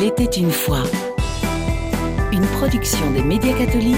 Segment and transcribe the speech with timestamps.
[0.00, 0.82] Il était une fois.
[2.32, 3.96] Une production des médias catholiques.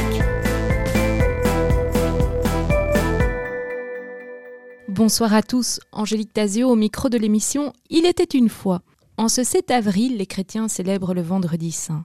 [4.88, 8.82] Bonsoir à tous, Angélique Tazio au micro de l'émission Il était une fois.
[9.16, 12.04] En ce 7 avril, les chrétiens célèbrent le vendredi saint.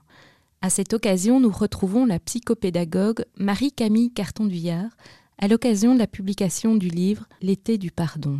[0.62, 4.90] À cette occasion, nous retrouvons la psychopédagogue Marie-Camille Carton-Vuillard
[5.38, 8.38] à l'occasion de la publication du livre L'été du pardon.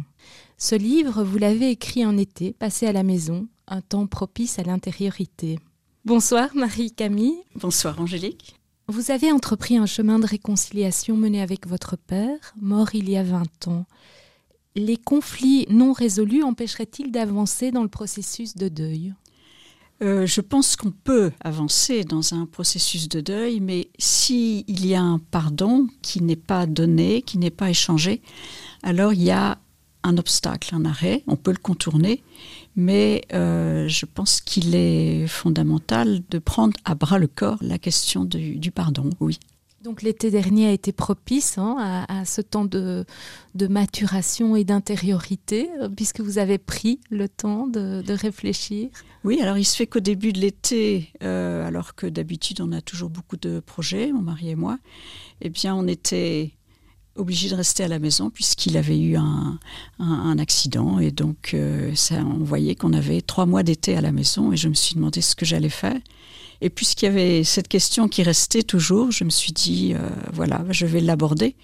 [0.57, 4.63] Ce livre, vous l'avez écrit en été, passé à la maison, un temps propice à
[4.63, 5.59] l'intériorité.
[6.05, 7.39] Bonsoir Marie-Camille.
[7.55, 8.55] Bonsoir Angélique.
[8.89, 13.23] Vous avez entrepris un chemin de réconciliation mené avec votre père, mort il y a
[13.23, 13.85] 20 ans.
[14.75, 19.15] Les conflits non résolus empêcheraient-ils d'avancer dans le processus de deuil?
[20.01, 25.03] Euh, je pense qu'on peut avancer dans un processus de deuil, mais s'il y a
[25.03, 28.23] un pardon qui n'est pas donné, qui n'est pas échangé,
[28.83, 29.59] alors il y a
[30.03, 32.23] un obstacle, un arrêt, on peut le contourner,
[32.77, 38.25] mais euh, je pense qu'il est fondamental de prendre à bras le corps la question
[38.25, 39.39] du, pardon, oui.
[39.83, 43.05] Donc l'été dernier a été propice hein, à, ce temps de,
[43.55, 48.91] maturation et d'intériorité, puisque vous avez pris le temps de, réfléchir?
[49.25, 52.81] Oui, alors il se fait qu'au début de l'été, euh, alors que d'habitude on a
[52.81, 54.79] toujours beaucoup de projets, mon mari et moi,
[55.41, 56.53] eh bien on était
[57.19, 59.59] obligé de rester à la maison puisqu'il avait eu un,
[60.39, 64.53] accident et donc euh, ça, on voyait qu'on avait trois mois d'été à la maison
[64.53, 65.99] et je me suis demandé ce que j'allais faire.
[66.61, 70.65] Et puisqu'il y avait cette question qui restait toujours, je me suis dit, euh, voilà,
[70.71, 71.55] je vais l'aborder,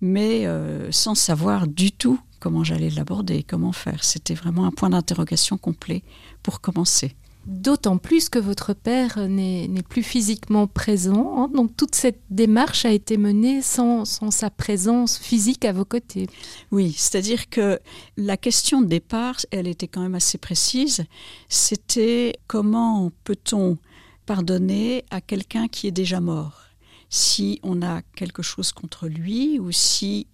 [0.00, 4.02] mais euh, sans savoir du tout comment j'allais l'aborder, comment faire.
[4.02, 6.02] C'était vraiment un point d'interrogation complet
[6.42, 7.14] pour commencer.
[7.46, 11.50] D'autant plus que votre père n'est plus physiquement présent, hein.
[11.54, 16.28] donc toute cette démarche a été menée sans, sa présence physique à vos côtés.
[16.70, 17.80] Oui, c'est-à-dire que
[18.18, 21.04] la question de départ, elle était quand même assez précise.
[21.48, 23.78] C'était comment peut-on
[24.26, 26.60] pardonner à quelqu'un qui est déjà mort?
[27.08, 30.26] Si on a quelque chose contre lui ou si,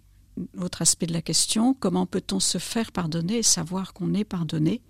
[0.60, 4.82] autre aspect de la question, comment peut-on se faire pardonner et savoir qu'on est pardonné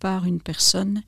[0.00, 1.02] par une personne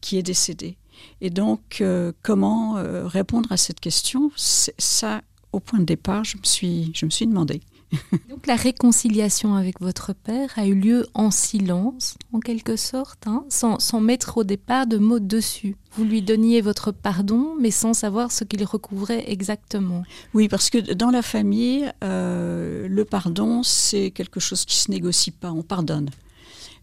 [0.00, 0.76] qui est décédée
[1.20, 4.30] Et donc, euh, comment euh, répondre à cette question?
[4.36, 7.60] Ça, au point de départ, je me suis, je me suis demandé.
[8.28, 13.44] Donc la réconciliation avec votre père a eu lieu en silence, en quelque sorte, hein,
[13.48, 15.76] sans, mettre au départ de mots dessus.
[15.92, 20.02] Vous lui donniez votre pardon, mais sans savoir ce qu'il recouvrait exactement.
[20.34, 25.30] Oui, parce que dans la famille, euh, le pardon, c'est quelque chose qui se négocie
[25.30, 26.10] pas, on pardonne.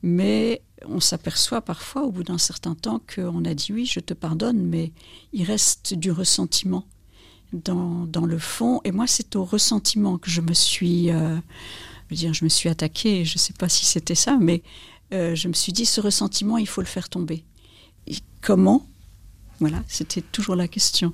[0.04, 4.14] Mais on s'aperçoit parfois, au bout d'un certain temps, qu'on a dit oui, je te
[4.14, 4.92] pardonne, mais
[5.32, 6.86] il reste du ressentiment
[7.54, 8.82] dans, le fond.
[8.84, 11.38] Et moi, c'est au ressentiment que je me suis, euh,
[12.10, 13.26] je dire, je me suis attaquée.
[13.26, 14.62] Je ne sais pas si c'était ça, mais
[15.14, 17.44] euh, je me suis dit, ce ressentiment, il faut le faire tomber.
[18.42, 18.86] comment?
[19.60, 21.14] Voilà, c'était toujours la question.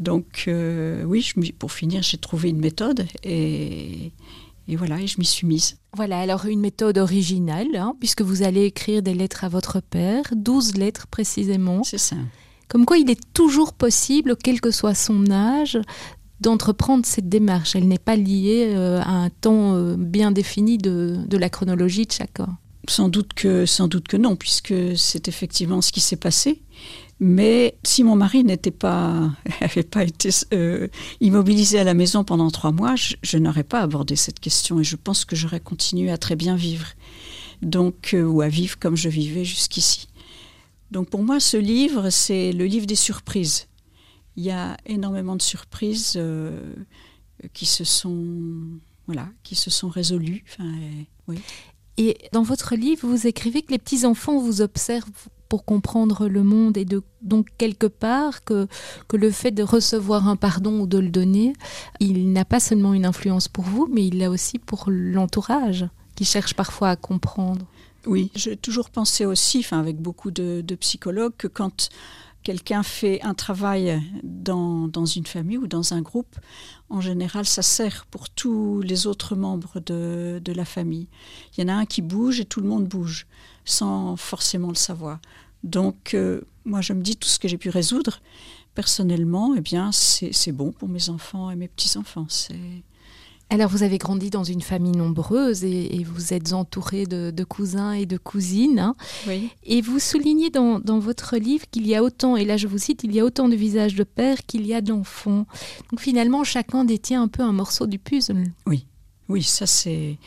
[0.00, 4.10] Donc, euh, oui, pour finir, j'ai trouvé une méthode et,
[4.68, 5.76] et voilà, et je m'y suis mise.
[5.94, 10.24] Voilà, alors une méthode originale, hein, puisque vous allez écrire des lettres à votre père,
[10.34, 11.84] 12 lettres précisément.
[11.84, 12.16] C'est ça.
[12.68, 15.78] Comme quoi il est toujours possible, quel que soit son âge,
[16.40, 17.76] d'entreprendre cette démarche.
[17.76, 22.12] Elle n'est pas liée euh, à un temps euh, bien défini de, la chronologie de
[22.12, 22.58] chacun.
[22.88, 26.62] Sans doute que, sans doute que non, puisque c'est effectivement ce qui s'est passé.
[27.26, 29.30] Mais si mon mari n'était pas,
[29.62, 30.88] avait pas été euh,
[31.22, 34.94] immobilisé à la maison pendant trois mois, je, n'aurais pas abordé cette question et je
[34.96, 36.88] pense que j'aurais continué à très bien vivre,
[37.62, 40.06] donc ou à vivre comme je vivais jusqu'ici.
[40.90, 43.68] Donc pour moi, ce livre, c'est le livre des surprises.
[44.36, 46.74] Il y a énormément de surprises euh,
[47.54, 48.58] qui se sont
[49.06, 50.44] voilà, qui se sont résolues.
[51.96, 55.08] Et dans votre livre, vous écrivez que les petits enfants vous observent
[55.48, 58.66] pour comprendre le monde et de, donc quelque part que,
[59.08, 61.52] que le fait de recevoir un pardon ou de le donner,
[62.00, 66.24] il n'a pas seulement une influence pour vous, mais il l'a aussi pour l'entourage qui
[66.24, 67.66] cherche parfois à comprendre.
[68.06, 71.88] Oui, j'ai toujours pensé aussi, enfin avec beaucoup de, psychologues, que quand
[72.44, 76.36] quelqu'un fait un travail dans, une famille ou dans un groupe,
[76.90, 81.08] en général, ça sert pour tous les autres membres de, la famille.
[81.56, 83.26] Il y en a un qui bouge et tout le monde bouge,
[83.64, 85.18] sans forcément le savoir.
[85.64, 88.20] Donc, euh, moi, je me dis tout ce que j'ai pu résoudre,
[88.74, 92.26] personnellement, eh bien, c'est bon pour mes enfants et mes petits-enfants.
[93.50, 98.06] Alors vous avez grandi dans une famille nombreuse et, vous êtes entouré de, cousins et
[98.06, 98.78] de cousines.
[98.78, 98.96] Hein.
[99.64, 103.04] Et vous soulignez dans, votre livre qu'il y a autant, et là je vous cite,
[103.04, 105.46] il y a autant de visages de père qu'il y a d'enfants.
[105.90, 108.44] Donc finalement chacun détient un peu un morceau du puzzle.
[108.66, 108.86] Oui,
[109.28, 110.18] oui, ça c'est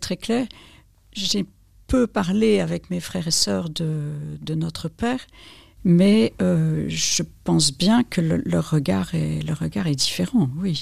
[0.00, 0.46] très clair.
[1.12, 1.46] J'ai
[1.86, 5.20] peu parlé avec mes frères et sœurs de, de notre père,
[5.84, 10.74] Mais euh, je pense bien que le, leur, regard est, leur regard est différent, oui,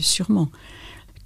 [0.00, 0.50] sûrement.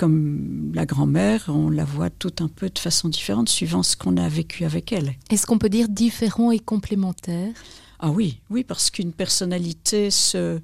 [0.02, 4.16] Comme la grand-mère, on la voit tout un peu de façon différente suivant ce qu'on
[4.16, 5.14] a vécu avec elle.
[5.30, 7.54] Est-ce qu'on peut dire différent et complémentaire?
[8.00, 10.58] Ah oui, oui, parce qu'une personnalité se,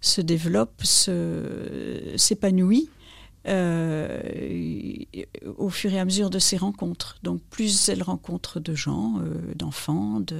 [0.00, 2.88] se développe, s'épanouit
[3.48, 4.22] euh,
[5.58, 7.18] au fur et à mesure de ses rencontres.
[7.24, 10.38] Donc plus elle rencontre de gens, euh, d'enfants, de,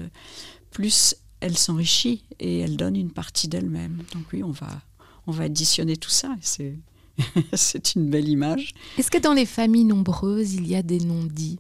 [0.70, 4.04] plus elle s'enrichit et elle donne une partie d'elle-même.
[4.14, 4.80] Donc oui, on va,
[5.26, 6.36] on va additionner tout ça.
[6.40, 6.78] C'est,
[7.52, 8.75] c'est une belle image.
[8.99, 11.58] Est-ce que dans les familles nombreuses, il y a des non-dits?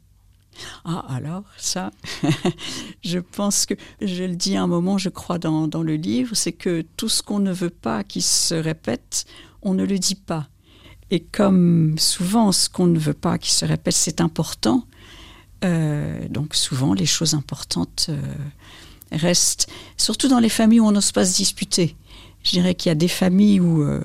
[0.84, 1.90] Ah, alors, ça,
[3.04, 6.52] je pense que, je le dis un moment, je crois, dans, dans le livre, c'est
[6.52, 9.24] que tout ce qu'on ne veut pas qui se répète,
[9.62, 10.48] on ne le dit pas.
[11.10, 14.86] Et comme souvent, ce qu'on ne veut pas qui se répète, c'est important,
[15.64, 18.20] euh, donc souvent, les choses importantes euh,
[19.12, 21.96] restent, surtout dans les familles où on n'ose pas se disputer.
[22.42, 24.00] Je dirais qu'il y a des familles où, euh,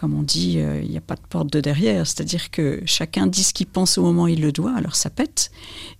[0.00, 3.44] comme on dit, il n'y a pas de porte de derrière, c'est-à-dire que chacun dit
[3.44, 5.50] ce qu'il pense au moment où il le doit, alors ça pète.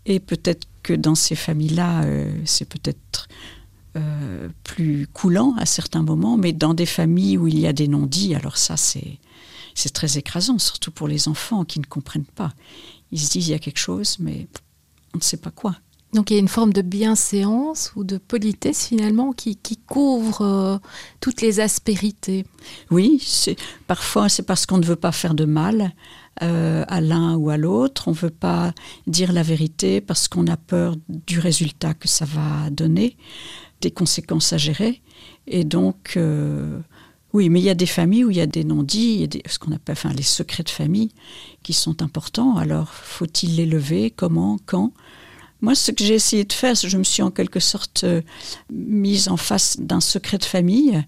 [0.07, 2.07] Et peut-être que dans ces familles-là,
[2.47, 3.29] c'est peut-être
[4.65, 8.35] plus coulant à certains moments, mais dans des familles où il y a des non-dits,
[8.35, 9.19] alors ça, c'est
[9.75, 12.53] c'est très écrasant, surtout pour les enfants qui ne comprennent pas.
[13.13, 14.47] Ils se disent il y a quelque chose, mais
[15.15, 15.77] on ne sait pas quoi.
[16.13, 20.79] Donc il y a une forme de bienséance ou de politesse finalement qui, couvre euh,
[21.21, 22.45] toutes les aspérités.
[22.91, 23.23] Oui,
[23.87, 25.93] parfois c'est parce qu'on ne veut pas faire de mal
[26.43, 28.09] euh, à l'un ou à l'autre.
[28.09, 28.73] On ne veut pas
[29.07, 33.17] dire la vérité parce qu'on a peur du résultat que ça va donner,
[33.81, 35.03] des conséquences à gérer.
[35.47, 36.81] Et donc, euh,
[37.33, 39.73] oui, mais il y a des familles où il y a des non-dits, ce qu'on
[39.73, 41.13] appelle enfin, les secrets de famille,
[41.63, 42.57] qui sont importants.
[42.57, 44.11] Alors, faut-il les lever?
[44.11, 44.59] Comment?
[44.67, 44.93] Quand?
[45.63, 48.23] Moi, ce que j'ai essayé de faire, je me suis en quelque sorte euh,
[48.73, 51.03] mise en face d'un secret de famille,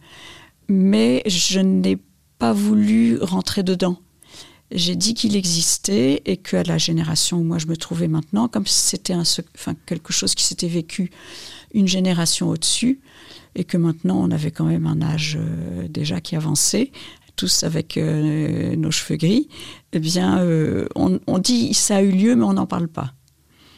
[0.68, 1.98] mais je n'ai
[2.38, 3.98] pas voulu rentrer dedans.
[4.70, 8.66] J'ai dit qu'il existait et qu'à la génération où moi je me trouvais maintenant, comme
[8.66, 11.10] c'était enfin, quelque chose qui s'était vécu
[11.74, 13.00] une génération au-dessus,
[13.54, 16.90] et que maintenant on avait quand même un âge euh, déjà qui avançait,
[17.36, 19.48] tous avec euh, nos cheveux gris,
[19.92, 23.14] eh bien, euh, on, dit ça a eu lieu, mais on n'en parle pas.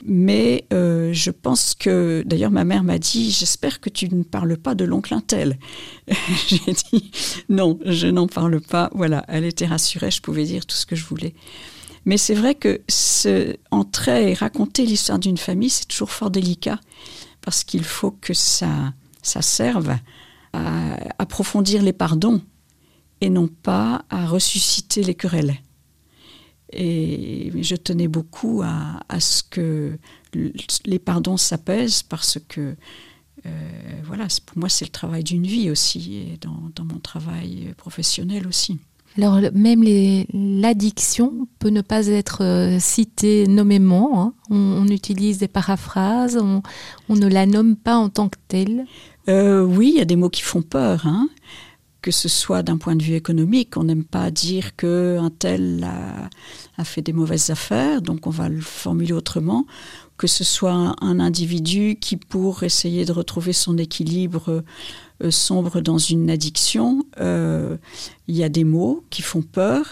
[0.05, 4.75] Mais je pense que, d'ailleurs, ma mère m'a dit, j'espère que tu ne parles pas
[4.75, 5.59] de l'oncle Intel.
[6.47, 7.11] J'ai dit,
[7.49, 8.91] non, je n'en parle pas.
[8.95, 11.35] Voilà, elle était rassurée, je pouvais dire tout ce que je voulais.
[12.05, 16.79] Mais c'est vrai que ce, entrer et raconter l'histoire d'une famille, c'est toujours fort délicat,
[17.41, 18.93] parce qu'il faut que ça
[19.23, 19.97] serve
[20.53, 22.43] à approfondir les pardons
[23.21, 25.55] et non pas à ressusciter les querelles.
[26.75, 29.99] Et je tenais beaucoup à, ce que
[30.87, 32.75] les pardons s'apaisent parce que,
[33.47, 33.51] euh,
[34.05, 38.79] voilà, pour moi, c'est le travail d'une vie aussi, et dans, mon travail professionnel aussi.
[39.17, 39.85] Alors même
[40.33, 44.21] l'addiction peut ne pas être euh, citée nommément.
[44.21, 44.33] Hein.
[44.51, 46.63] On, utilise des paraphrases, on,
[47.09, 48.87] on, ne la nomme pas en tant que telle.
[49.29, 51.07] Euh, oui, il y a des mots qui font peur.
[51.07, 51.29] Hein.
[52.05, 55.89] Que ce soit d'un point de vue économique, on n'aime pas dire qu'un tel
[56.77, 59.65] a, fait des mauvaises affaires, donc on va le formuler autrement.
[60.19, 64.63] Que ce soit un, individu qui, pour essayer de retrouver son équilibre,
[65.23, 67.79] euh, sombre dans une addiction, euh,
[68.29, 69.87] il y a des mots qui font peur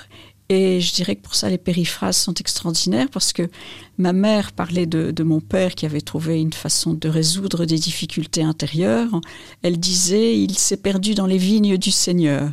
[0.53, 3.49] et je dirais que pour ça, les périphrases sont extraordinaires parce que
[3.97, 8.43] ma mère parlait de, mon père qui avait trouvé une façon de résoudre des difficultés
[8.43, 9.21] intérieures.
[9.63, 12.51] Elle disait Il s'est perdu dans les vignes du Seigneur.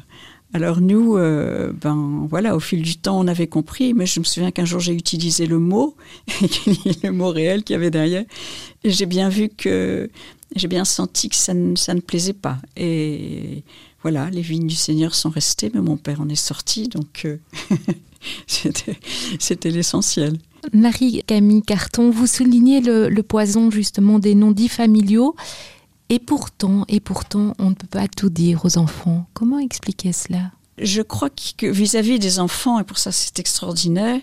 [0.54, 4.26] Alors nous, euh, ben voilà, au fil du temps, on avait compris, mais je me
[4.26, 5.96] souviens qu'un jour j'ai utilisé le mot,
[7.04, 8.26] le mot réel qu'il y avait derrière,
[8.84, 10.10] et j'ai bien vu que
[10.56, 12.58] j'ai bien senti que ça ne, plaisait pas.
[12.76, 13.64] Et
[14.02, 17.38] voilà, les vignes du Seigneur sont restées, mais mon père en est sorti, donc euh,
[18.48, 20.40] c'était l'essentiel.
[20.74, 25.36] Marie-Camille Carton, vous soulignez le, poison justement des non-dits familiaux,
[26.10, 29.28] et pourtant, et pourtant, on ne peut pas tout dire aux enfants.
[29.34, 30.52] Comment expliquer cela?
[30.82, 34.20] Je crois que vis-à-vis des enfants, et pour ça c'est extraordinaire,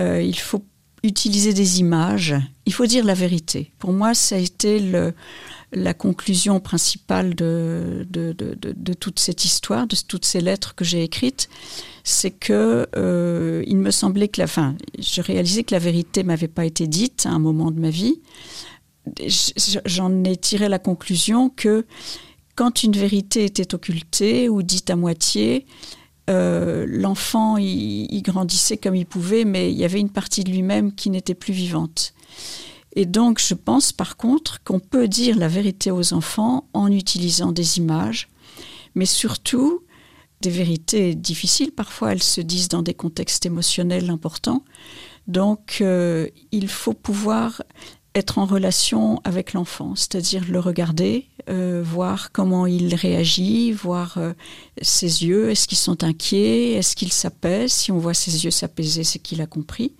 [0.00, 0.64] euh, il faut
[1.04, 2.34] utiliser des images,
[2.66, 3.70] il faut dire la vérité.
[3.78, 4.80] Pour moi, ça a été
[5.72, 11.48] la conclusion principale de, de, toute cette histoire, de toutes ces lettres que j'ai écrites,
[12.04, 16.48] c'est que euh, il me semblait que la fin, je réalisais que la vérité m'avait
[16.48, 18.20] pas été dite à un moment de ma vie.
[19.84, 21.86] J'en ai tiré la conclusion que
[22.56, 25.66] quand une vérité était occultée ou dite à moitié,
[26.30, 30.94] euh, l'enfant il, grandissait comme il pouvait, mais il y avait une partie de lui-même
[30.94, 32.14] qui n'était plus vivante.
[32.96, 37.52] Et donc, je pense par contre qu'on peut dire la vérité aux enfants en utilisant
[37.52, 38.28] des images,
[38.94, 39.82] mais surtout
[40.40, 41.72] des vérités difficiles.
[41.72, 44.64] Parfois, elles se disent dans des contextes émotionnels importants.
[45.26, 47.62] Donc, euh, il faut pouvoir
[48.14, 54.32] être en relation avec l'enfant, c'est-à-dire le regarder, euh, voir comment il réagit, voir euh,
[54.80, 59.02] ses yeux, est-ce qu'ils sont inquiets, est-ce qu'il s'apaise, si on voit ses yeux s'apaiser,
[59.02, 59.92] c'est qu'il a compris,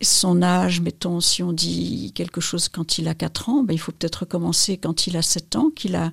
[0.00, 3.78] son âge, mettons, si on dit quelque chose quand il a 4 ans, ben, il
[3.78, 6.12] faut peut-être recommencer quand il a 7 ans, qu'il a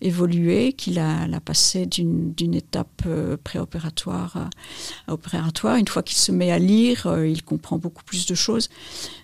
[0.00, 5.76] évolué, qu'il a, passé d'une étape euh, préopératoire à, opératoire.
[5.76, 8.68] Une fois qu'il se met à lire, euh, il comprend beaucoup plus de choses.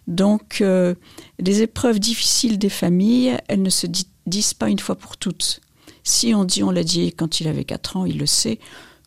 [0.07, 0.95] Donc, euh,
[1.39, 3.87] les épreuves difficiles des familles, elles ne se
[4.27, 5.61] disent pas une fois pour toutes.
[6.03, 8.59] Si on dit, on l'a dit quand il avait 4 ans, il le sait,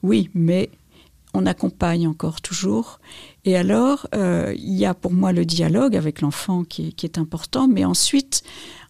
[0.04, 0.70] oui, mais
[1.34, 3.00] on accompagne encore toujours.
[3.46, 7.68] Et alors, euh, il y a pour moi le dialogue avec l'enfant qui, est important,
[7.68, 8.44] mais ensuite,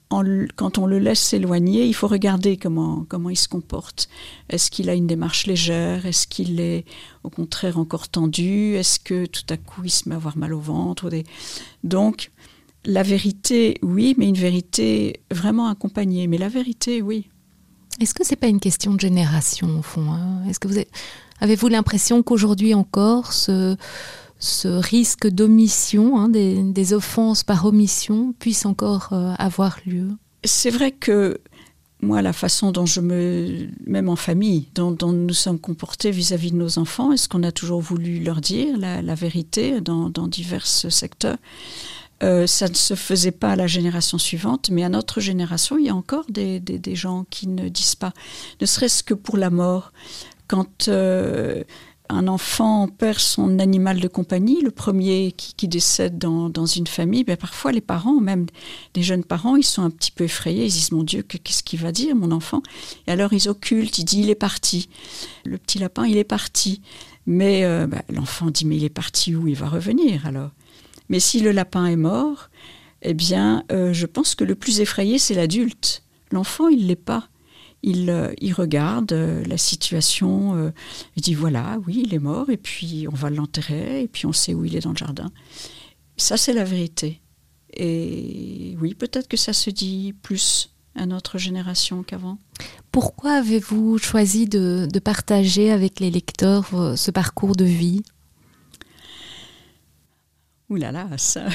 [0.09, 4.09] quand on le laisse s'éloigner, il faut regarder comment, comment il se comporte.
[4.49, 6.05] Est-ce qu'il a une démarche légère?
[6.05, 6.83] Est-ce qu'il est
[7.23, 8.75] au contraire encore tendu?
[8.75, 11.09] Est-ce que tout à coup il se met à avoir mal au ventre
[11.85, 12.31] Donc,
[12.83, 16.27] la vérité, oui, mais une vérité vraiment accompagnée.
[16.27, 17.29] Mais la vérité, oui.
[18.01, 20.43] Est-ce que c'est pas une question de génération au fond hein?
[20.49, 20.79] Est-ce que vous
[21.39, 23.75] avez-vous l'impression qu'aujourd'hui encore ce,
[24.41, 30.09] ce risque d'omission, hein, des, offenses par omission, puisse encore euh, avoir lieu.
[30.43, 31.39] C'est vrai que
[32.01, 36.57] moi, la façon dont je me, même en famille, dont, nous sommes comportés vis-à-vis de
[36.57, 41.37] nos enfants, est-ce qu'on a toujours voulu leur dire la, vérité dans, divers secteurs?
[42.23, 45.85] Euh, ça ne se faisait pas à la génération suivante, mais à notre génération, il
[45.85, 46.61] y a encore des,
[46.95, 48.13] gens qui ne disent pas,
[48.59, 49.93] ne serait-ce que pour la mort.
[50.47, 51.63] Quand euh,
[52.11, 57.37] un enfant perd son animal de compagnie, le premier qui, décède dans, une famille, ben
[57.37, 58.45] parfois les parents, même
[58.93, 61.79] des jeunes parents, ils sont un petit peu effrayés, ils disent mon Dieu, qu'est-ce qu'il
[61.79, 62.61] va dire mon enfant?
[63.07, 64.89] Et alors ils occultent, ils disent il est parti.
[65.45, 66.81] Le petit lapin, il est parti.
[67.27, 69.47] Mais euh, ben, l'enfant dit mais il est parti où?
[69.47, 70.49] Il va revenir alors.
[71.09, 72.49] Mais si le lapin est mort,
[73.01, 76.03] eh bien euh, je pense que le plus effrayé c'est l'adulte.
[76.31, 77.27] L'enfant, il l'est pas
[77.83, 80.71] il, euh, il regarde euh, la situation, euh,
[81.15, 84.33] il dit voilà, oui, il est mort, et puis on va l'enterrer, et puis on
[84.33, 85.31] sait où il est dans le jardin.
[86.17, 87.21] Ça, c'est la vérité.
[87.73, 92.37] Et oui, peut-être que ça se dit plus à notre génération qu'avant.
[92.91, 98.03] Pourquoi avez-vous choisi de, partager avec les lecteurs ce parcours de vie?
[100.69, 101.45] Ouh là là, ça.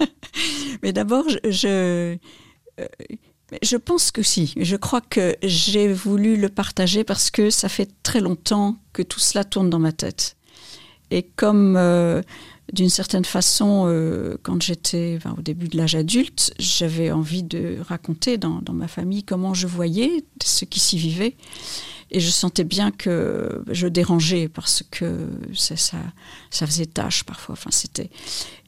[0.82, 2.18] Mais d'abord, je, je
[3.76, 4.52] pense que si.
[4.56, 9.20] Je crois que j'ai voulu le partager parce que ça fait très longtemps que tout
[9.20, 10.36] cela tourne dans ma tête.
[11.10, 12.20] Et comme euh,
[12.72, 18.36] d'une certaine façon, euh, quand j'étais au début de l'âge adulte, j'avais envie de raconter
[18.36, 21.34] dans, dans, ma famille comment je voyais ce qui s'y vivait.
[22.10, 27.52] Et je sentais bien que je dérangeais parce que ça, ça, faisait tâche parfois.
[27.52, 28.10] Enfin, c'était.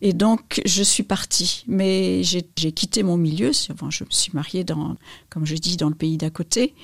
[0.03, 1.65] Et donc, je suis partie.
[1.67, 2.43] Mais j'ai
[2.73, 3.53] quitté mon milieu.
[3.53, 4.97] je me suis mariée, dans,
[5.31, 6.75] comme je dis, dans le pays d'à côté.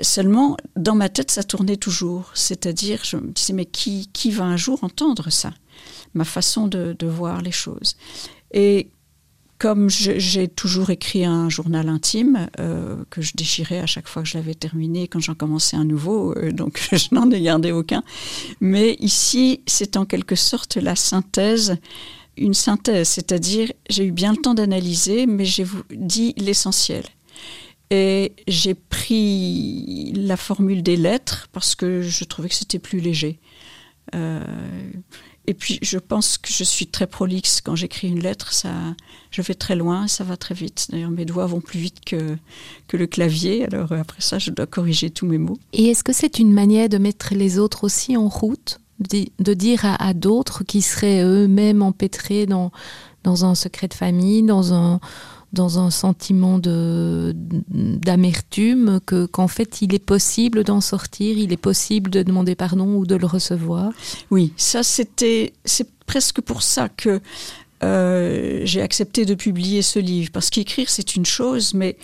[0.00, 2.30] Seulement, dans ma tête, ça tournait toujours.
[2.34, 5.52] C'est-à-dire, je me disais, mais qui, va un jour entendre ça?
[6.14, 7.96] Ma façon de, de voir les choses.
[8.52, 8.90] Et
[9.58, 14.28] comme j'ai toujours écrit un journal intime euh, que je déchirais à chaque fois que
[14.28, 18.04] je l'avais terminé, quand j'en commençais un nouveau, euh, donc je n'en ai gardé aucun.
[18.60, 21.76] Mais ici, c'est en quelque sorte la synthèse,
[22.36, 27.04] une synthèse, c'est-à-dire j'ai eu bien le temps d'analyser, mais j'ai dit l'essentiel.
[27.90, 33.40] Et j'ai pris la formule des lettres parce que je trouvais que c'était plus léger.
[34.14, 34.44] Euh,
[35.48, 37.62] et puis, je pense que je suis très prolixe.
[37.62, 38.68] Quand j'écris une lettre, ça,
[39.30, 40.88] je vais très loin, ça va très vite.
[40.90, 42.36] D'ailleurs, mes doigts vont plus vite que,
[42.86, 43.64] que le clavier.
[43.64, 45.56] Alors, après ça, je dois corriger tous mes mots.
[45.72, 48.78] Et est-ce que c'est une manière de mettre les autres aussi en route?
[48.98, 52.70] De, dire à, d'autres qui seraient eux-mêmes empêtrés dans,
[53.22, 55.00] dans un secret de famille, dans un,
[55.52, 56.58] dans un sentiment
[57.68, 62.96] d'amertume que qu'en fait il est possible d'en sortir, il est possible de demander pardon
[62.96, 63.92] ou de le recevoir.
[64.30, 67.20] Oui, ça c'était c'est presque pour ça que
[67.84, 71.96] euh, j'ai accepté de publier ce livre parce qu'écrire c'est une chose, mais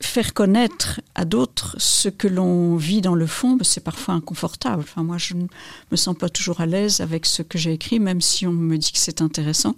[0.00, 4.82] faire connaître à d'autres ce que l'on vit dans le fond, ben, c'est parfois inconfortable.
[4.82, 5.46] Enfin, moi, je ne
[5.90, 8.76] me sens pas toujours à l'aise avec ce que j'ai écrit, même si on me
[8.76, 9.76] dit que c'est intéressant.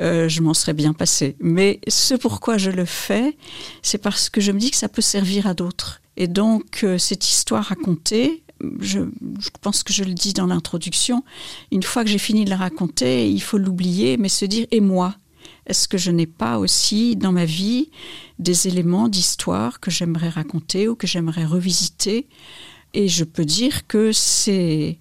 [0.00, 1.36] Euh, je m'en serais bien passé.
[1.40, 3.36] Mais ce pourquoi je le fais,
[3.82, 6.00] c'est parce que je me dis que ça peut servir à d'autres.
[6.16, 8.42] Et donc, euh, cette histoire racontée,
[8.80, 9.00] je,
[9.40, 11.24] je, pense que je le dis dans l'introduction,
[11.70, 14.80] une fois que j'ai fini de la raconter, il faut l'oublier, mais se dire et
[14.80, 15.16] moi
[15.66, 17.90] est-ce que je n'ai pas aussi dans ma vie
[18.38, 22.26] des éléments d'histoire que j'aimerais raconter ou que j'aimerais revisiter
[22.94, 24.98] et je peux dire que c'est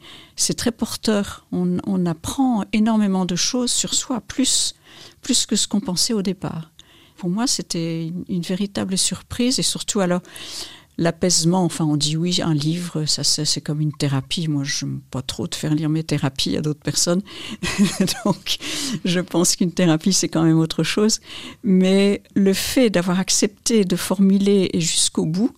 [0.58, 1.46] très porteur.
[1.52, 4.76] On, on, apprend énormément de choses sur soi, plus
[5.22, 6.72] plus que ce qu'on pensait au départ.
[7.18, 10.22] Pour moi, c'était une, véritable surprise et surtout alors
[10.98, 11.64] l'apaisement.
[11.64, 14.48] Enfin, on dit oui, un livre, ça c'est comme une thérapie.
[14.48, 17.22] Moi, je n'aime pas trop de faire lire mes thérapies à d'autres personnes,
[18.26, 18.58] donc
[19.06, 21.20] je pense qu'une thérapie c'est quand même autre chose.
[21.64, 25.52] Mais le fait d'avoir accepté de formuler jusqu'au bout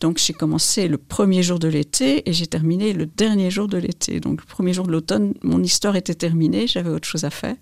[0.00, 3.78] donc j'ai commencé le premier jour de l'été et j'ai terminé le dernier jour de
[3.78, 4.20] l'été.
[4.20, 7.56] Donc le premier jour de l'automne, mon histoire était terminée, j'avais autre chose à faire.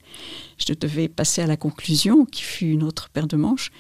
[0.58, 3.70] Je devais passer à la conclusion, qui fut une autre paire de manches.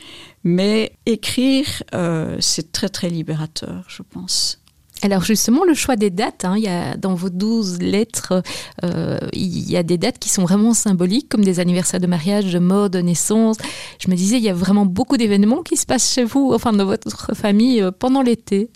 [0.44, 4.63] Mais écrire, euh, c'est très très libérateur, je pense.
[5.04, 8.42] Alors justement, le choix des dates, hein, il y a, dans vos douze lettres,
[8.84, 12.50] euh, il y a des dates qui sont vraiment symboliques, comme des anniversaires de mariage,
[12.50, 13.58] de mort, de naissance.
[13.98, 16.72] Je me disais, il y a vraiment beaucoup d'événements qui se passent chez vous, enfin
[16.72, 18.70] dans votre famille, euh, pendant l'été.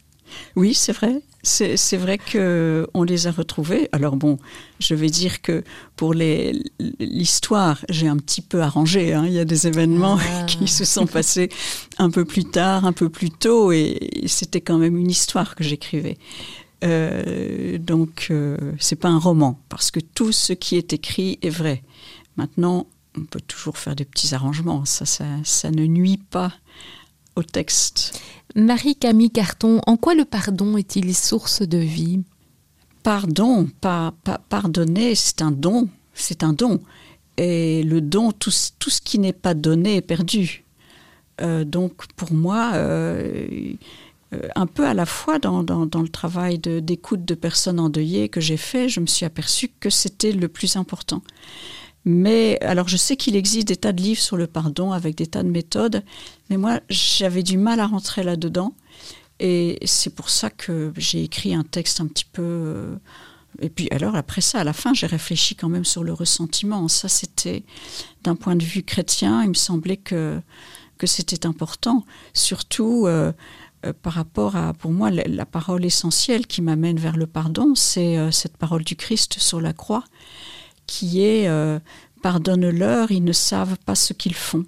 [0.55, 1.23] Oui, c'est vrai.
[1.49, 3.89] C'est vrai qu'on les a retrouvés.
[3.93, 4.39] Alors bon,
[4.81, 5.65] je vais dire que
[5.97, 9.15] pour l'histoire, j'ai un petit peu arrangé.
[9.15, 9.25] Hein.
[9.27, 10.45] Il y a des événements ah.
[10.47, 11.49] qui se sont passés
[11.99, 15.65] un peu plus tard, un peu plus tôt, et c'était quand même une histoire que
[15.65, 16.19] j'écrivais.
[16.85, 21.51] Euh, donc, euh, c'est pas un roman, parce que tout ce qui est écrit est
[21.51, 21.83] vrai.
[22.37, 22.87] Maintenant,
[23.17, 24.85] on peut toujours faire des petits arrangements.
[24.85, 26.53] Ça, ça, ça ne nuit pas
[27.39, 28.21] au texte.
[28.55, 32.21] Marie-Camille Carton, en quoi le pardon est-il source de vie?
[33.03, 34.13] Pardon, pas,
[34.49, 36.81] pardonner, c'est un don, c'est un don.
[37.37, 40.65] Et le don, tout, tout ce qui n'est pas donné est perdu.
[41.41, 43.47] Euh, donc pour moi, euh,
[44.35, 47.79] euh, un peu à la fois dans, dans, dans le travail d'écoute de, de, personnes
[47.79, 51.23] endeuillées que j'ai fait, je me suis aperçue que c'était le plus important.
[52.11, 55.27] Mais alors je sais qu'il existe des tas de livres sur le pardon avec des
[55.27, 56.03] tas de méthodes,
[56.49, 58.73] mais moi j'avais du mal à rentrer là-dedans.
[59.41, 62.43] Et c'est pour ça que j'ai écrit un texte un petit peu...
[62.43, 62.97] Euh,
[63.61, 66.89] et puis alors après ça, à la fin, j'ai réfléchi quand même sur le ressentiment.
[66.89, 67.63] Ça, c'était
[68.25, 70.41] d'un point de vue chrétien, il me semblait que,
[70.97, 73.33] que c'était important, surtout euh,
[73.85, 78.33] euh, par rapport à, pour moi, la, parole essentielle qui m'amène vers le pardon, c'est
[78.33, 80.05] cette parole du Christ sur la croix
[80.89, 81.79] qui est euh,
[82.23, 84.65] pardonne-leur, ils ne savent pas ce qu'ils font.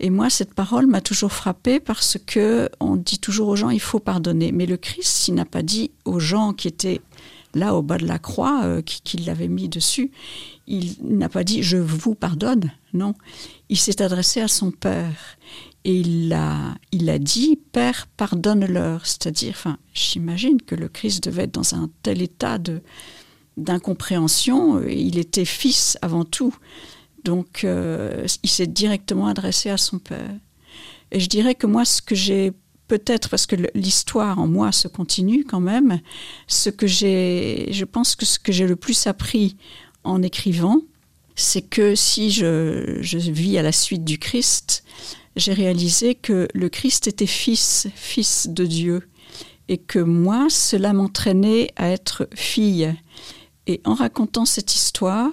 [0.00, 3.80] Et moi, cette parole m'a toujours frappée parce que on dit toujours aux gens il
[3.80, 4.52] faut pardonner.
[4.52, 7.00] Mais le Christ, il n'a pas dit aux gens qui étaient
[7.54, 10.10] là au bas de la croix, euh, qui, l'avaient mis dessus,
[10.66, 12.72] il n'a pas dit je vous pardonne.
[12.92, 13.14] Non,
[13.68, 15.38] il s'est adressé à son Père
[15.84, 19.06] et il a, il dit Père, pardonne-leur.
[19.06, 22.82] C'est-à-dire, enfin, j'imagine que le Christ devait être dans un tel état de
[23.56, 24.82] d'incompréhension.
[24.86, 26.54] Il était fils avant tout.
[27.24, 30.34] Donc, euh, il s'est directement adressé à son père.
[31.10, 32.52] Et je dirais que moi, ce que j'ai
[32.88, 36.00] peut-être, parce que l'histoire en moi se continue quand même,
[36.46, 39.56] ce que j'ai, je pense que ce que j'ai le plus appris
[40.02, 40.80] en écrivant,
[41.34, 44.84] c'est que si je, je vis à la suite du Christ,
[45.36, 49.08] j'ai réalisé que le Christ était fils, fils de Dieu,
[49.68, 52.94] et que moi, cela m'entraînait à être fille.
[53.66, 55.30] Et en racontant cette histoire,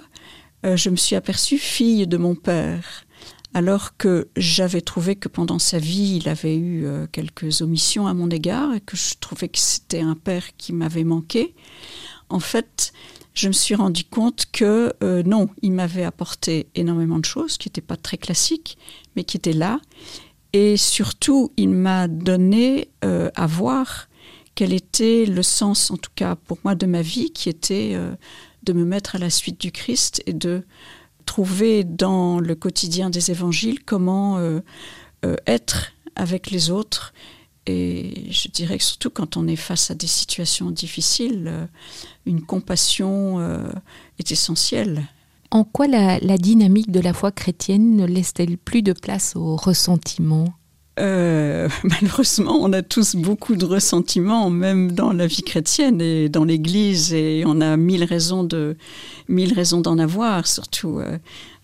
[0.64, 3.04] euh, je me suis aperçue fille de mon père,
[3.52, 8.14] alors que j'avais trouvé que pendant sa vie, il avait eu euh, quelques omissions à
[8.14, 11.54] mon égard et que je trouvais que c'était un père qui m'avait manqué.
[12.30, 12.92] En fait,
[13.34, 17.68] je me suis rendu compte que euh, non, il m'avait apporté énormément de choses qui
[17.68, 18.78] n'étaient pas très classiques,
[19.16, 19.80] mais qui étaient là.
[20.54, 24.08] Et surtout, il m'a donné à voir
[24.54, 28.14] quel était le sens, en tout cas pour moi, de ma vie, qui était euh,
[28.64, 30.64] de me mettre à la suite du Christ et de
[31.24, 34.60] trouver dans le quotidien des évangiles comment euh,
[35.24, 37.14] euh, être avec les autres.
[37.66, 41.68] Et je dirais que surtout quand on est face à des situations difficiles,
[42.26, 43.40] une compassion
[44.18, 45.06] est essentielle.
[45.52, 50.52] En quoi la dynamique de la foi chrétienne ne laisse-t-elle plus de place au ressentiment?
[51.00, 56.44] Euh, malheureusement, on a tous beaucoup de ressentiments, même dans la vie chrétienne et dans
[56.44, 58.76] l'Église, et on a mille raisons de
[59.28, 61.18] mille raisons d'en avoir, surtout euh,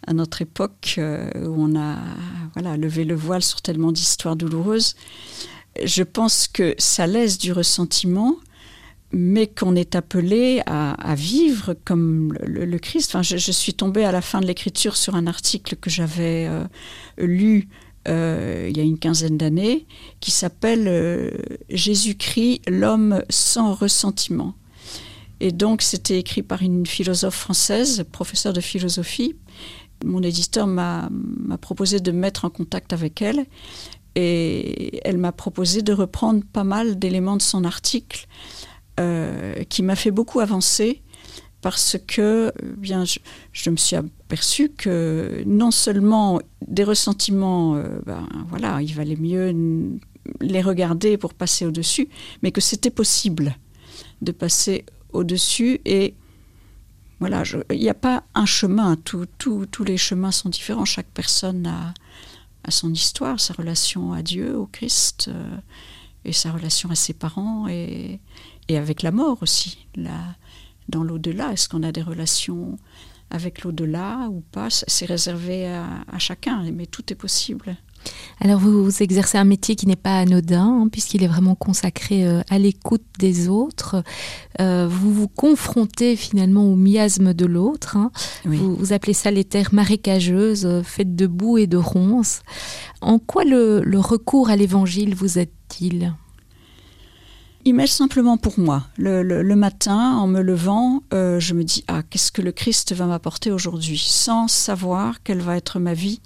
[0.07, 1.97] à notre époque euh, où on a
[2.55, 4.95] voilà levé le voile sur tellement d'histoires douloureuses.
[5.85, 8.37] Je pense que ça laisse du ressentiment,
[9.13, 13.11] mais qu'on est appelé à, vivre comme le, Christ.
[13.11, 16.49] Enfin, je, je suis tombée à la fin de l'écriture sur un article que j'avais
[17.17, 17.69] lu
[18.09, 19.87] il y a une quinzaine d'années,
[20.21, 21.31] qui s'appelle euh,
[21.69, 24.55] Jésus-Christ, l'homme sans ressentiment.
[25.41, 29.37] Et donc, c'était écrit par une philosophe française, professeure de philosophie.
[30.05, 31.09] Mon éditeur m'a
[31.61, 33.47] proposé de me mettre en contact avec elle
[34.15, 38.27] et elle m'a proposé de reprendre pas mal d'éléments de son article
[38.99, 41.03] euh, qui m'a fait beaucoup avancer
[41.61, 48.29] parce que eh bien je, me suis aperçu que non seulement des ressentiments, euh, ben,
[48.49, 49.99] voilà, il valait mieux
[50.41, 52.09] les regarder pour passer au-dessus,
[52.43, 53.57] mais que c'était possible
[54.23, 56.15] de passer au-dessus et
[57.21, 57.43] voilà,
[57.73, 61.93] il n'y a pas un chemin, tous les chemins sont différents, chaque personne a,
[62.71, 65.57] son histoire, sa relation à Dieu, au Christ, euh,
[66.25, 68.21] et sa relation à ses parents, et
[68.69, 69.89] avec la mort aussi,
[70.89, 71.53] dans l'au-delà?
[71.53, 72.77] Est-ce qu'on a des relations
[73.31, 74.69] avec l'au-delà ou pas?
[74.71, 77.77] C'est réservé à, chacun, mais tout est possible.
[78.41, 82.41] Alors vous, exercez un métier qui n'est pas anodin, hein, puisqu'il est vraiment consacré euh,
[82.49, 84.03] à l'écoute des autres.
[84.61, 87.97] Euh, vous vous confrontez finalement au miasme de l'autre.
[87.97, 88.11] Hein.
[88.45, 92.41] Vous, appelez ça les terres marécageuses, euh, faites de boue et de ronces.
[93.01, 96.15] En quoi le, recours à l'évangile vous aide-t-il?
[97.69, 98.85] Il m'aide simplement pour moi.
[98.97, 103.51] Le, matin, en me levant, je me dis Ah, qu'est-ce que le Christ va m'apporter
[103.51, 106.21] aujourd'hui Sans savoir quelle va être ma vie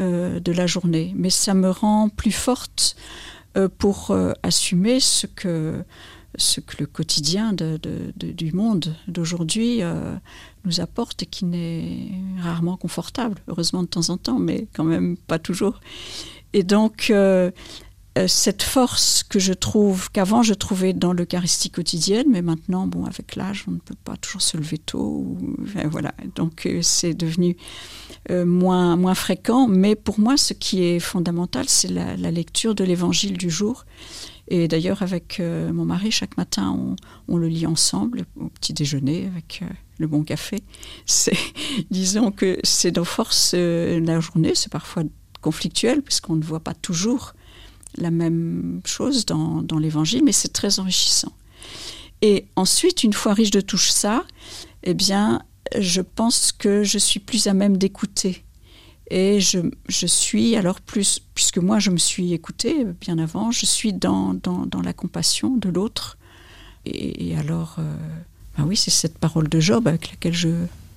[0.00, 1.12] euh, de la journée.
[1.16, 2.94] Mais ça me rend plus forte
[3.56, 5.82] euh, pour euh, assumer ce que,
[6.36, 9.80] ce que le quotidien du monde d'aujourd'hui
[10.64, 15.16] nous apporte et qui n'est rarement confortable, heureusement de temps en temps, mais quand même
[15.16, 15.80] pas toujours.
[16.52, 17.12] Et donc,
[18.26, 23.36] cette force que je trouve, qu'avant je trouvais dans l'Eucharistie quotidienne, mais maintenant, bon, avec
[23.36, 25.38] l'âge, on ne peut pas toujours se lever tôt.
[25.90, 27.56] voilà, donc c'est devenu
[28.28, 29.66] euh, moins, moins fréquent.
[29.66, 33.86] Mais pour moi, ce qui est fondamental, c'est la, lecture de l'évangile du jour.
[34.48, 36.96] Et d'ailleurs, avec euh, mon mari, chaque matin,
[37.28, 40.62] on, le lit ensemble au petit déjeuner avec euh, le bon café.
[41.06, 41.36] C'est,
[41.90, 44.52] disons que c'est nos forces la journée.
[44.54, 45.02] C'est parfois
[45.40, 47.32] conflictuel puisqu'on ne voit pas toujours
[47.96, 51.32] la même chose dans, dans l'évangile, mais c'est très enrichissant.
[52.22, 54.24] Et ensuite, une fois riche de tout ça,
[54.82, 55.42] eh bien,
[55.78, 58.44] je pense que je suis plus à même d'écouter.
[59.10, 63.92] Et je, suis alors plus, puisque moi je me suis écoutée bien avant, je suis
[63.92, 66.16] dans, dans, la compassion de l'autre.
[66.86, 67.96] Et, alors, euh,
[68.56, 70.50] bah oui, c'est cette parole de Job avec laquelle je,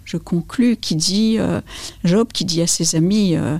[0.05, 1.59] je conclus, qui dit, euh,
[2.03, 3.57] Job qui dit à ses amis, euh,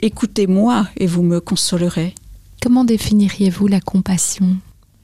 [0.00, 2.14] écoutez-moi et vous me consolerez.
[2.62, 4.56] Comment définiriez-vous la compassion?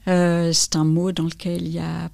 [0.05, 2.09] C'est un mot dans lequel il y a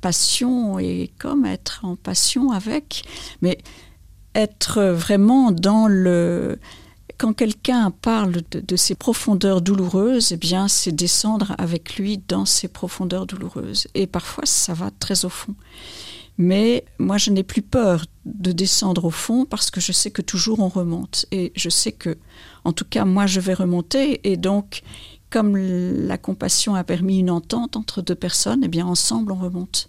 [0.00, 3.04] passion et comme être en passion avec,
[3.40, 3.58] mais
[4.34, 6.58] être vraiment dans le...
[7.18, 12.66] Quand quelqu'un parle de, ses profondeurs douloureuses, eh bien, c'est descendre avec lui dans ses
[12.66, 13.86] profondeurs douloureuses.
[13.94, 15.54] Et parfois, ça va très au fond.
[16.36, 20.22] Mais moi, je n'ai plus peur de descendre au fond parce que je sais que
[20.22, 21.26] toujours on remonte.
[21.30, 22.16] Et je sais que,
[22.64, 24.20] en tout cas, moi, je vais remonter.
[24.30, 24.82] Et donc,
[25.30, 29.88] comme la compassion a permis une entente entre deux personnes, eh bien ensemble on remonte.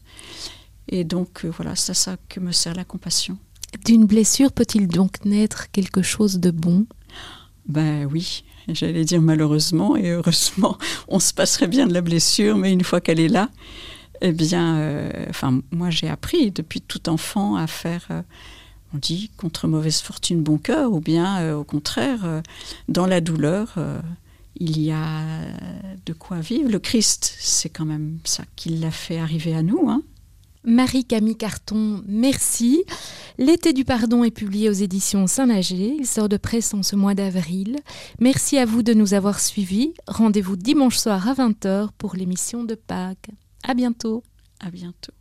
[0.87, 3.37] Et donc euh, voilà, c'est ça que me sert la compassion.
[3.85, 6.85] D'une blessure peut-il donc naître quelque chose de bon?
[7.67, 12.71] Ben oui, j'allais dire malheureusement et heureusement, on se passerait bien de la blessure, mais
[12.71, 13.49] une fois qu'elle est là,
[14.21, 18.05] eh bien, euh, enfin moi j'ai appris depuis tout enfant à faire.
[18.11, 18.21] Euh,
[18.93, 22.41] on dit contre mauvaise fortune bon cœur, ou bien au contraire,
[22.89, 23.75] dans la douleur,
[24.57, 25.23] il y a
[26.05, 26.69] de quoi vivre.
[26.69, 29.89] Le Christ, c'est quand même ça qui l'a fait arriver à nous.
[29.89, 30.03] Hein.
[30.63, 32.83] Marie-Camille Carton, merci.
[33.39, 35.95] L'été du pardon est publié aux éditions Saint-Nager.
[35.99, 37.77] Il sort de presse en ce mois d'avril.
[38.19, 39.93] Merci à vous de nous avoir suivis.
[40.07, 43.31] Rendez-vous dimanche soir à 20h pour l'émission de Pâques.
[43.63, 44.23] À bientôt.
[44.59, 45.13] À bientôt.